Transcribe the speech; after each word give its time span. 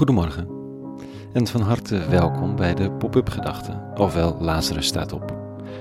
Goedemorgen 0.00 0.48
en 1.32 1.46
van 1.46 1.60
harte 1.60 2.08
welkom 2.08 2.56
bij 2.56 2.74
de 2.74 2.90
Pop-up 2.90 3.28
Gedachten, 3.28 3.82
ofwel 3.94 4.36
Lazarus 4.40 4.86
staat 4.86 5.12
op. 5.12 5.36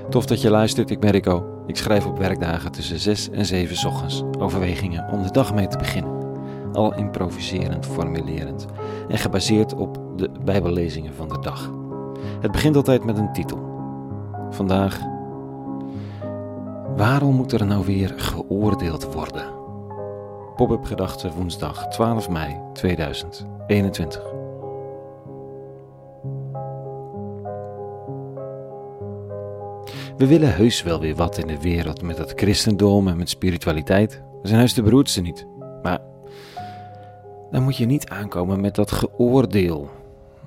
Tof 0.09 0.25
dat 0.25 0.41
je 0.41 0.49
luistert, 0.49 0.89
ik 0.89 0.99
ben 0.99 1.11
Rico. 1.11 1.63
Ik 1.67 1.77
schrijf 1.77 2.05
op 2.05 2.17
werkdagen 2.17 2.71
tussen 2.71 2.99
6 2.99 3.29
en 3.29 3.45
7 3.45 3.87
ochtends 3.87 4.23
overwegingen 4.39 5.09
om 5.11 5.23
de 5.23 5.31
dag 5.31 5.53
mee 5.53 5.67
te 5.67 5.77
beginnen. 5.77 6.11
Al 6.73 6.95
improviserend, 6.95 7.85
formulerend 7.85 8.65
en 9.09 9.17
gebaseerd 9.17 9.73
op 9.73 9.99
de 10.15 10.29
Bijbellezingen 10.43 11.13
van 11.13 11.27
de 11.27 11.39
dag. 11.39 11.71
Het 12.41 12.51
begint 12.51 12.75
altijd 12.75 13.03
met 13.03 13.17
een 13.17 13.33
titel. 13.33 13.59
Vandaag. 14.49 14.99
Waarom 16.95 17.35
moet 17.35 17.51
er 17.51 17.65
nou 17.65 17.85
weer 17.85 18.13
geoordeeld 18.17 19.13
worden? 19.13 19.58
Pop-up 20.59 20.85
Gedachten 20.85 21.31
woensdag 21.31 21.87
12 21.87 22.29
mei 22.29 22.59
2021. 22.73 24.23
We 30.17 30.27
willen 30.27 30.55
heus 30.55 30.83
wel 30.83 30.99
weer 30.99 31.15
wat 31.15 31.37
in 31.37 31.47
de 31.47 31.61
wereld 31.61 32.01
met 32.01 32.17
het 32.17 32.33
christendom 32.35 33.07
en 33.07 33.17
met 33.17 33.29
spiritualiteit. 33.29 34.21
We 34.41 34.47
zijn 34.47 34.59
heus 34.59 34.73
de 34.73 34.81
beroerdste 34.81 35.21
niet. 35.21 35.47
Maar 35.83 35.99
dan 37.51 37.63
moet 37.63 37.77
je 37.77 37.85
niet 37.85 38.09
aankomen 38.09 38.61
met 38.61 38.75
dat 38.75 38.91
geoordeel. 38.91 39.89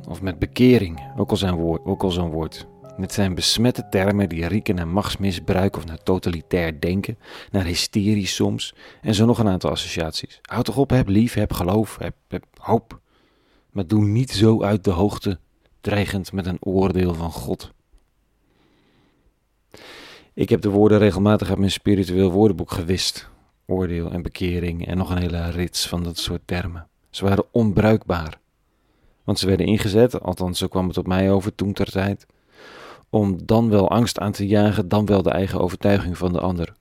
Of 0.08 0.22
met 0.22 0.38
bekering, 0.38 1.12
ook 1.16 1.30
al 1.30 1.36
zo'n 1.36 1.54
woord. 1.54 1.84
Ook 1.84 2.02
al 2.02 2.10
zo'n 2.10 2.30
woord. 2.30 2.66
Het 2.96 3.12
zijn 3.12 3.34
besmette 3.34 3.88
termen 3.90 4.28
die 4.28 4.46
rieken 4.46 4.74
naar 4.74 4.88
machtsmisbruik 4.88 5.76
of 5.76 5.86
naar 5.86 6.02
totalitair 6.02 6.80
denken, 6.80 7.18
naar 7.50 7.64
hysterie 7.64 8.26
soms 8.26 8.74
en 9.00 9.14
zo 9.14 9.24
nog 9.24 9.38
een 9.38 9.48
aantal 9.48 9.70
associaties. 9.70 10.38
Houd 10.42 10.64
toch 10.64 10.76
op, 10.76 10.90
heb 10.90 11.08
lief, 11.08 11.34
heb 11.34 11.52
geloof, 11.52 11.98
heb, 11.98 12.14
heb 12.28 12.44
hoop. 12.58 13.00
Maar 13.70 13.86
doe 13.86 14.04
niet 14.04 14.30
zo 14.30 14.62
uit 14.62 14.84
de 14.84 14.90
hoogte, 14.90 15.38
dreigend 15.80 16.32
met 16.32 16.46
een 16.46 16.58
oordeel 16.60 17.14
van 17.14 17.30
God. 17.30 17.72
Ik 20.34 20.48
heb 20.48 20.60
de 20.60 20.70
woorden 20.70 20.98
regelmatig 20.98 21.48
uit 21.48 21.58
mijn 21.58 21.70
spiritueel 21.70 22.30
woordenboek 22.30 22.70
gewist. 22.70 23.30
Oordeel 23.66 24.10
en 24.10 24.22
bekering 24.22 24.86
en 24.86 24.96
nog 24.96 25.10
een 25.10 25.18
hele 25.18 25.50
rits 25.50 25.88
van 25.88 26.02
dat 26.02 26.18
soort 26.18 26.42
termen. 26.44 26.88
Ze 27.10 27.24
waren 27.24 27.44
onbruikbaar. 27.50 28.40
Want 29.24 29.38
ze 29.38 29.46
werden 29.46 29.66
ingezet, 29.66 30.20
althans 30.20 30.58
zo 30.58 30.66
kwam 30.66 30.88
het 30.88 30.98
op 30.98 31.06
mij 31.06 31.30
over 31.30 31.54
toen 31.54 31.72
ter 31.72 31.90
tijd, 31.90 32.26
om 33.12 33.46
dan 33.46 33.68
wel 33.68 33.90
angst 33.90 34.18
aan 34.18 34.32
te 34.32 34.46
jagen, 34.46 34.88
dan 34.88 35.06
wel 35.06 35.22
de 35.22 35.30
eigen 35.30 35.60
overtuiging 35.60 36.18
van 36.18 36.32
de 36.32 36.40
ander 36.40 36.72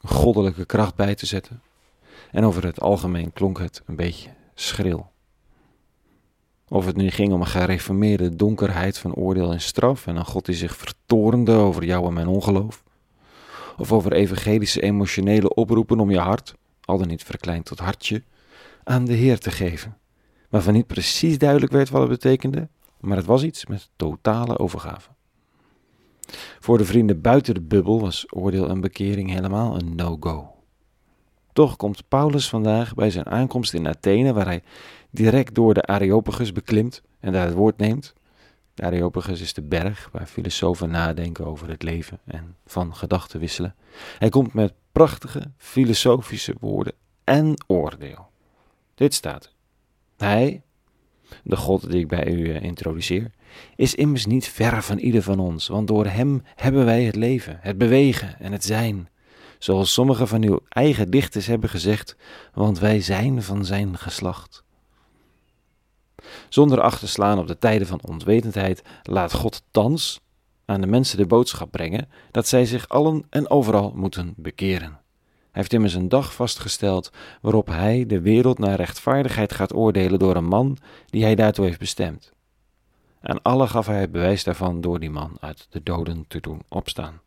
goddelijke 0.00 0.64
kracht 0.64 0.94
bij 0.94 1.14
te 1.14 1.26
zetten. 1.26 1.62
En 2.30 2.44
over 2.44 2.64
het 2.64 2.80
algemeen 2.80 3.32
klonk 3.32 3.58
het 3.58 3.82
een 3.86 3.96
beetje 3.96 4.30
schril. 4.54 5.10
Of 6.68 6.86
het 6.86 6.96
nu 6.96 7.10
ging 7.10 7.32
om 7.32 7.40
een 7.40 7.46
gereformeerde 7.46 8.36
donkerheid 8.36 8.98
van 8.98 9.14
oordeel 9.14 9.52
en 9.52 9.60
straf 9.60 10.06
en 10.06 10.16
een 10.16 10.24
God 10.24 10.44
die 10.44 10.54
zich 10.54 10.76
vertorende 10.76 11.52
over 11.52 11.84
jou 11.84 12.06
en 12.06 12.12
mijn 12.12 12.26
ongeloof. 12.26 12.82
Of 13.76 13.92
over 13.92 14.12
evangelische 14.12 14.82
emotionele 14.82 15.54
oproepen 15.54 16.00
om 16.00 16.10
je 16.10 16.18
hart, 16.18 16.54
al 16.84 16.98
dan 16.98 17.08
niet 17.08 17.24
verkleind 17.24 17.64
tot 17.64 17.78
hartje, 17.78 18.22
aan 18.84 19.04
de 19.04 19.14
Heer 19.14 19.38
te 19.38 19.50
geven. 19.50 19.96
Waarvan 20.48 20.72
niet 20.72 20.86
precies 20.86 21.38
duidelijk 21.38 21.72
werd 21.72 21.90
wat 21.90 22.00
het 22.00 22.10
betekende, 22.10 22.68
maar 23.00 23.16
het 23.16 23.26
was 23.26 23.42
iets 23.42 23.66
met 23.66 23.90
totale 23.96 24.58
overgave. 24.58 25.14
Voor 26.60 26.78
de 26.78 26.84
vrienden 26.84 27.20
buiten 27.20 27.54
de 27.54 27.60
bubbel 27.60 28.00
was 28.00 28.26
oordeel 28.28 28.68
en 28.68 28.80
bekering 28.80 29.30
helemaal 29.30 29.76
een 29.76 29.94
no-go. 29.94 30.54
Toch 31.52 31.76
komt 31.76 32.08
Paulus 32.08 32.48
vandaag 32.48 32.94
bij 32.94 33.10
zijn 33.10 33.26
aankomst 33.26 33.74
in 33.74 33.88
Athene, 33.88 34.32
waar 34.32 34.46
hij 34.46 34.62
direct 35.10 35.54
door 35.54 35.74
de 35.74 35.82
Areopagus 35.82 36.52
beklimt 36.52 37.02
en 37.20 37.32
daar 37.32 37.46
het 37.46 37.54
woord 37.54 37.78
neemt. 37.78 38.14
De 38.74 38.82
Areopagus 38.82 39.40
is 39.40 39.54
de 39.54 39.62
berg 39.62 40.08
waar 40.12 40.26
filosofen 40.26 40.90
nadenken 40.90 41.46
over 41.46 41.68
het 41.68 41.82
leven 41.82 42.18
en 42.24 42.56
van 42.66 42.94
gedachten 42.94 43.40
wisselen. 43.40 43.74
Hij 44.18 44.28
komt 44.28 44.52
met 44.52 44.74
prachtige 44.92 45.50
filosofische 45.56 46.54
woorden 46.60 46.92
en 47.24 47.54
oordeel. 47.66 48.26
Dit 48.94 49.14
staat. 49.14 49.52
Hij, 50.16 50.62
de 51.44 51.56
God 51.56 51.90
die 51.90 52.00
ik 52.00 52.08
bij 52.08 52.26
u 52.26 52.52
eh, 52.52 52.62
introduceer, 52.62 53.30
is 53.76 53.94
immers 53.94 54.26
niet 54.26 54.48
ver 54.48 54.82
van 54.82 54.98
ieder 54.98 55.22
van 55.22 55.38
ons, 55.38 55.66
want 55.66 55.88
door 55.88 56.06
Hem 56.06 56.42
hebben 56.54 56.84
wij 56.84 57.04
het 57.04 57.16
leven, 57.16 57.58
het 57.60 57.78
bewegen 57.78 58.40
en 58.40 58.52
het 58.52 58.64
zijn. 58.64 59.08
Zoals 59.58 59.92
sommige 59.92 60.26
van 60.26 60.42
uw 60.42 60.60
eigen 60.68 61.10
dichters 61.10 61.46
hebben 61.46 61.68
gezegd, 61.68 62.16
want 62.54 62.78
wij 62.78 63.00
zijn 63.00 63.42
van 63.42 63.64
Zijn 63.64 63.98
geslacht. 63.98 64.64
Zonder 66.48 66.80
acht 66.80 67.00
te 67.00 67.06
slaan 67.06 67.38
op 67.38 67.46
de 67.46 67.58
tijden 67.58 67.86
van 67.86 68.00
onwetendheid, 68.02 68.82
laat 69.02 69.32
God 69.32 69.62
thans 69.70 70.20
aan 70.64 70.80
de 70.80 70.86
mensen 70.86 71.18
de 71.18 71.26
boodschap 71.26 71.70
brengen 71.70 72.08
dat 72.30 72.48
zij 72.48 72.66
zich 72.66 72.88
allen 72.88 73.24
en 73.30 73.50
overal 73.50 73.92
moeten 73.94 74.34
bekeren. 74.36 75.00
Heeft 75.56 75.72
immers 75.72 75.94
een 75.94 76.08
dag 76.08 76.34
vastgesteld 76.34 77.12
waarop 77.40 77.66
hij 77.66 78.06
de 78.06 78.20
wereld 78.20 78.58
naar 78.58 78.76
rechtvaardigheid 78.76 79.52
gaat 79.52 79.74
oordelen 79.74 80.18
door 80.18 80.36
een 80.36 80.44
man 80.44 80.76
die 81.06 81.22
hij 81.22 81.34
daartoe 81.34 81.64
heeft 81.64 81.78
bestemd. 81.78 82.32
En 83.20 83.42
alle 83.42 83.66
gaf 83.66 83.86
hij 83.86 84.00
het 84.00 84.12
bewijs 84.12 84.44
daarvan 84.44 84.80
door 84.80 85.00
die 85.00 85.10
man 85.10 85.36
uit 85.40 85.66
de 85.70 85.82
doden 85.82 86.24
te 86.28 86.40
doen 86.40 86.62
opstaan. 86.68 87.20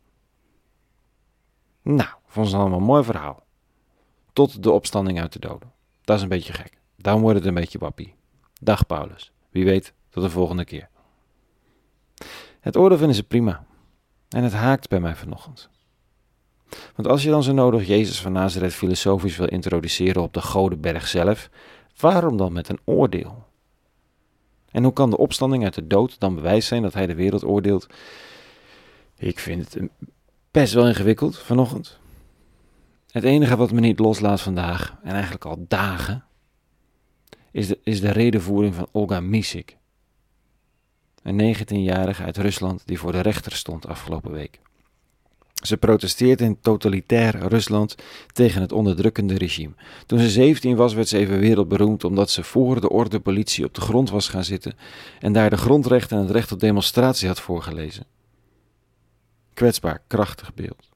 Nou, 1.82 2.08
vond 2.26 2.48
ze 2.48 2.56
allemaal 2.56 2.78
een 2.78 2.84
mooi 2.84 3.04
verhaal. 3.04 3.42
Tot 4.32 4.62
de 4.62 4.70
opstanding 4.70 5.20
uit 5.20 5.32
de 5.32 5.38
doden. 5.38 5.72
Dat 6.04 6.16
is 6.16 6.22
een 6.22 6.28
beetje 6.28 6.52
gek. 6.52 6.78
Dan 6.96 7.20
wordt 7.20 7.38
het 7.38 7.46
een 7.46 7.54
beetje 7.54 7.78
wappie. 7.78 8.14
Dag 8.60 8.86
Paulus. 8.86 9.32
Wie 9.50 9.64
weet, 9.64 9.92
tot 10.08 10.22
de 10.22 10.30
volgende 10.30 10.64
keer. 10.64 10.88
Het 12.60 12.76
oordeel 12.76 12.98
vinden 12.98 13.16
ze 13.16 13.24
prima. 13.24 13.64
En 14.28 14.42
het 14.42 14.52
haakt 14.52 14.88
bij 14.88 15.00
mij 15.00 15.16
vanochtend. 15.16 15.70
Want 16.96 17.08
als 17.08 17.22
je 17.22 17.30
dan 17.30 17.42
zo 17.42 17.52
nodig 17.52 17.86
Jezus 17.86 18.20
van 18.20 18.32
Nazareth 18.32 18.74
filosofisch 18.74 19.36
wil 19.36 19.48
introduceren 19.48 20.22
op 20.22 20.34
de 20.34 20.42
Godenberg 20.42 21.06
zelf, 21.06 21.50
waarom 22.00 22.36
dan 22.36 22.52
met 22.52 22.68
een 22.68 22.80
oordeel? 22.84 23.44
En 24.70 24.82
hoe 24.82 24.92
kan 24.92 25.10
de 25.10 25.16
opstanding 25.16 25.64
uit 25.64 25.74
de 25.74 25.86
dood 25.86 26.20
dan 26.20 26.34
bewijs 26.34 26.66
zijn 26.66 26.82
dat 26.82 26.94
hij 26.94 27.06
de 27.06 27.14
wereld 27.14 27.44
oordeelt? 27.44 27.86
Ik 29.16 29.38
vind 29.38 29.74
het 29.74 29.88
best 30.50 30.72
wel 30.72 30.88
ingewikkeld 30.88 31.38
vanochtend. 31.38 31.98
Het 33.10 33.24
enige 33.24 33.56
wat 33.56 33.72
me 33.72 33.80
niet 33.80 33.98
loslaat 33.98 34.40
vandaag, 34.40 34.96
en 35.02 35.12
eigenlijk 35.12 35.44
al 35.44 35.64
dagen, 35.68 36.24
is 37.50 37.66
de, 37.66 37.78
is 37.82 38.00
de 38.00 38.10
redenvoering 38.10 38.74
van 38.74 38.88
Olga 38.92 39.20
Misik. 39.20 39.76
Een 41.22 41.56
19-jarige 41.56 42.22
uit 42.22 42.36
Rusland 42.36 42.82
die 42.86 42.98
voor 42.98 43.12
de 43.12 43.20
rechter 43.20 43.52
stond 43.52 43.86
afgelopen 43.86 44.30
week. 44.30 44.60
Ze 45.60 45.76
protesteerde 45.76 46.44
in 46.44 46.60
totalitair 46.60 47.48
Rusland 47.48 47.94
tegen 48.32 48.60
het 48.60 48.72
onderdrukkende 48.72 49.34
regime. 49.34 49.74
Toen 50.06 50.18
ze 50.18 50.30
17 50.30 50.76
was, 50.76 50.94
werd 50.94 51.08
ze 51.08 51.18
even 51.18 51.38
wereldberoemd 51.38 52.04
omdat 52.04 52.30
ze 52.30 52.42
voor 52.42 52.80
de 52.80 52.90
orde 52.90 53.20
politie 53.20 53.64
op 53.64 53.74
de 53.74 53.80
grond 53.80 54.10
was 54.10 54.28
gaan 54.28 54.44
zitten 54.44 54.74
en 55.20 55.32
daar 55.32 55.50
de 55.50 55.56
grondrechten 55.56 56.16
en 56.16 56.22
het 56.22 56.32
recht 56.32 56.52
op 56.52 56.60
demonstratie 56.60 57.28
had 57.28 57.40
voorgelezen. 57.40 58.06
Kwetsbaar, 59.54 60.02
krachtig 60.06 60.54
beeld. 60.54 60.88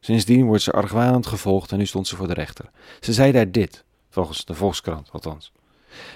Sindsdien 0.00 0.44
wordt 0.44 0.62
ze 0.62 0.72
argwanend 0.72 1.26
gevolgd 1.26 1.72
en 1.72 1.78
nu 1.78 1.86
stond 1.86 2.06
ze 2.06 2.16
voor 2.16 2.26
de 2.26 2.34
rechter. 2.34 2.70
Ze 3.00 3.12
zei 3.12 3.32
daar 3.32 3.50
dit, 3.50 3.84
volgens 4.08 4.44
de 4.44 4.54
Volkskrant 4.54 5.08
althans. 5.12 5.52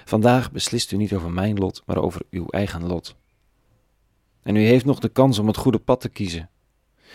Vandaag 0.04 0.52
beslist 0.52 0.92
u 0.92 0.96
niet 0.96 1.14
over 1.14 1.30
mijn 1.30 1.58
lot, 1.58 1.82
maar 1.86 1.96
over 1.96 2.20
uw 2.30 2.46
eigen 2.46 2.86
lot. 2.86 3.16
En 4.42 4.56
u 4.56 4.60
heeft 4.60 4.84
nog 4.84 4.98
de 4.98 5.08
kans 5.08 5.38
om 5.38 5.46
het 5.46 5.56
goede 5.56 5.78
pad 5.78 6.00
te 6.00 6.08
kiezen. 6.08 6.48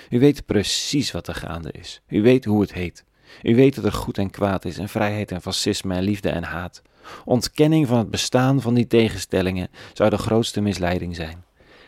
U 0.09 0.19
weet 0.19 0.45
precies 0.45 1.11
wat 1.11 1.27
er 1.27 1.35
gaande 1.35 1.71
is. 1.71 2.01
U 2.07 2.21
weet 2.21 2.45
hoe 2.45 2.61
het 2.61 2.73
heet. 2.73 3.05
U 3.41 3.55
weet 3.55 3.75
dat 3.75 3.85
er 3.85 3.91
goed 3.91 4.17
en 4.17 4.29
kwaad 4.29 4.65
is 4.65 4.77
en 4.77 4.89
vrijheid 4.89 5.31
en 5.31 5.41
fascisme 5.41 5.95
en 5.95 6.03
liefde 6.03 6.29
en 6.29 6.43
haat. 6.43 6.81
Ontkenning 7.25 7.87
van 7.87 7.97
het 7.97 8.09
bestaan 8.09 8.61
van 8.61 8.73
die 8.73 8.87
tegenstellingen 8.87 9.69
zou 9.93 10.09
de 10.09 10.17
grootste 10.17 10.61
misleiding 10.61 11.15
zijn. 11.15 11.43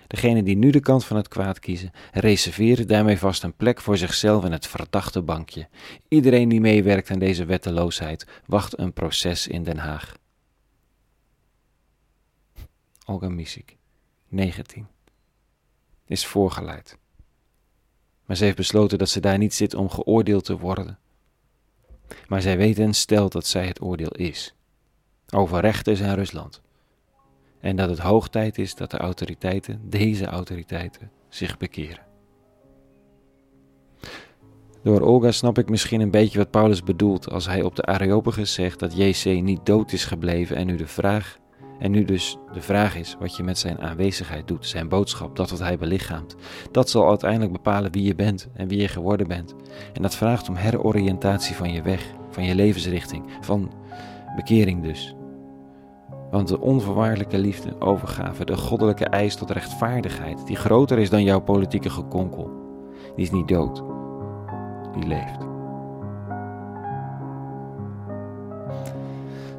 Degenen 0.07 0.43
die 0.43 0.57
nu 0.57 0.69
de 0.69 0.79
kant 0.79 1.05
van 1.05 1.17
het 1.17 1.27
kwaad 1.27 1.59
kiezen, 1.59 1.91
reserveren 2.11 2.87
daarmee 2.87 3.17
vast 3.17 3.43
een 3.43 3.55
plek 3.55 3.81
voor 3.81 3.97
zichzelf 3.97 4.45
in 4.45 4.51
het 4.51 4.67
verdachte 4.67 5.21
bankje. 5.21 5.67
Iedereen 6.07 6.49
die 6.49 6.61
meewerkt 6.61 7.11
aan 7.11 7.19
deze 7.19 7.45
wetteloosheid 7.45 8.27
wacht 8.45 8.79
een 8.79 8.93
proces 8.93 9.47
in 9.47 9.63
Den 9.63 9.77
Haag. 9.77 10.15
Olga 13.05 13.29
Misik, 13.29 13.77
19, 14.27 14.87
is 16.07 16.25
voorgeleid. 16.25 16.97
Maar 18.25 18.35
ze 18.35 18.43
heeft 18.43 18.55
besloten 18.55 18.97
dat 18.97 19.09
ze 19.09 19.19
daar 19.19 19.37
niet 19.37 19.53
zit 19.53 19.73
om 19.73 19.89
geoordeeld 19.89 20.45
te 20.45 20.57
worden. 20.57 20.97
Maar 22.27 22.41
zij 22.41 22.57
weet 22.57 22.79
en 22.79 22.93
stelt 22.93 23.31
dat 23.31 23.47
zij 23.47 23.67
het 23.67 23.81
oordeel 23.81 24.11
is. 24.11 24.55
Over 25.33 25.61
rechters 25.61 25.99
in 25.99 26.13
Rusland. 26.13 26.61
En 27.59 27.75
dat 27.75 27.89
het 27.89 27.99
hoog 27.99 28.29
tijd 28.29 28.57
is 28.57 28.75
dat 28.75 28.91
de 28.91 28.97
autoriteiten, 28.97 29.81
deze 29.89 30.25
autoriteiten, 30.25 31.11
zich 31.29 31.57
bekeren. 31.57 32.03
Door 34.83 35.01
Olga 35.01 35.31
snap 35.31 35.57
ik 35.57 35.69
misschien 35.69 36.01
een 36.01 36.11
beetje 36.11 36.37
wat 36.37 36.51
Paulus 36.51 36.83
bedoelt 36.83 37.29
als 37.29 37.45
hij 37.45 37.61
op 37.61 37.75
de 37.75 37.85
Areopagus 37.85 38.53
zegt 38.53 38.79
dat 38.79 38.97
JC 38.97 39.41
niet 39.41 39.65
dood 39.65 39.91
is 39.91 40.05
gebleven 40.05 40.55
en 40.55 40.65
nu 40.65 40.75
de 40.75 40.87
vraag 40.87 41.37
En 41.79 41.91
nu 41.91 42.05
dus 42.05 42.37
de 42.53 42.61
vraag 42.61 42.95
is 42.95 43.15
wat 43.19 43.35
je 43.35 43.43
met 43.43 43.57
zijn 43.57 43.79
aanwezigheid 43.79 44.47
doet, 44.47 44.67
zijn 44.67 44.89
boodschap, 44.89 45.35
dat 45.35 45.49
wat 45.49 45.59
hij 45.59 45.77
belichaamt. 45.77 46.35
Dat 46.71 46.89
zal 46.89 47.09
uiteindelijk 47.09 47.51
bepalen 47.51 47.91
wie 47.91 48.03
je 48.03 48.15
bent 48.15 48.47
en 48.53 48.67
wie 48.67 48.81
je 48.81 48.87
geworden 48.87 49.27
bent. 49.27 49.55
En 49.93 50.01
dat 50.01 50.15
vraagt 50.15 50.49
om 50.49 50.55
heroriëntatie 50.55 51.55
van 51.55 51.73
je 51.73 51.81
weg, 51.81 52.13
van 52.29 52.43
je 52.43 52.55
levensrichting, 52.55 53.23
van 53.41 53.71
bekering 54.35 54.83
dus. 54.83 55.15
Want 56.31 56.47
de 56.47 56.59
onvoorwaardelijke 56.59 57.37
liefde, 57.37 57.81
overgave, 57.81 58.45
de 58.45 58.57
goddelijke 58.57 59.05
eis 59.05 59.35
tot 59.35 59.51
rechtvaardigheid, 59.51 60.45
die 60.47 60.55
groter 60.55 60.97
is 60.97 61.09
dan 61.09 61.23
jouw 61.23 61.41
politieke 61.41 61.89
gekonkel, 61.89 62.49
die 63.15 63.25
is 63.25 63.31
niet 63.31 63.47
dood, 63.47 63.83
die 64.93 65.07
leeft. 65.07 65.54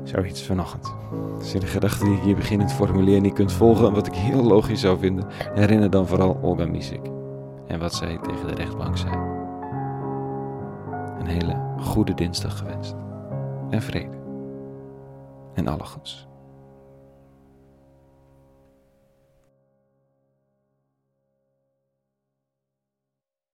Zoiets 0.06 0.42
vanochtend. 0.42 0.94
Als 1.38 1.52
je 1.52 1.60
de 1.60 1.66
gedachte 1.66 2.04
die 2.04 2.16
ik 2.16 2.22
hier 2.22 2.36
beginnend 2.36 2.72
formuleer 2.72 3.20
niet 3.20 3.32
kunt 3.32 3.52
volgen, 3.52 3.92
wat 3.92 4.06
ik 4.06 4.14
heel 4.14 4.42
logisch 4.42 4.80
zou 4.80 4.98
vinden, 4.98 5.26
herinner 5.54 5.90
dan 5.90 6.06
vooral 6.06 6.38
Olga 6.42 6.66
Misik 6.66 7.10
en 7.66 7.78
wat 7.78 7.94
zij 7.94 8.18
tegen 8.22 8.46
de 8.46 8.54
rechtbank 8.54 8.96
zei. 8.96 9.14
Een 11.18 11.26
hele 11.26 11.62
goede 11.78 12.14
dinsdag 12.14 12.58
gewenst 12.58 12.94
en 13.70 13.82
vrede 13.82 14.16
en 15.54 15.68
alle 15.68 15.84
goeds. 15.84 16.28